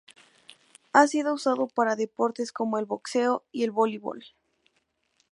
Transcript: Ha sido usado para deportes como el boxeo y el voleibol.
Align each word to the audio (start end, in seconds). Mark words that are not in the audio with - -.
Ha 0.93 1.05
sido 1.05 1.31
usado 1.31 1.67
para 1.67 1.95
deportes 1.95 2.51
como 2.51 2.79
el 2.79 2.85
boxeo 2.85 3.43
y 3.51 3.61
el 3.65 3.69
voleibol. 3.69 4.23